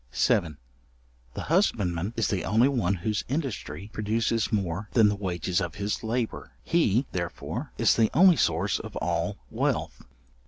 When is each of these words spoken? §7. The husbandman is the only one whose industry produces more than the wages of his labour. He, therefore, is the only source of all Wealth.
§7. 0.11 0.57
The 1.35 1.41
husbandman 1.43 2.15
is 2.17 2.27
the 2.29 2.43
only 2.43 2.67
one 2.67 2.95
whose 2.95 3.23
industry 3.27 3.91
produces 3.93 4.51
more 4.51 4.89
than 4.93 5.09
the 5.09 5.15
wages 5.15 5.61
of 5.61 5.75
his 5.75 6.03
labour. 6.03 6.53
He, 6.63 7.05
therefore, 7.11 7.71
is 7.77 7.95
the 7.95 8.09
only 8.11 8.35
source 8.35 8.79
of 8.79 8.95
all 8.95 9.37
Wealth. 9.51 10.01